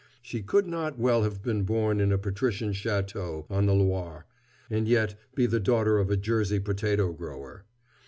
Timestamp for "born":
1.61-1.99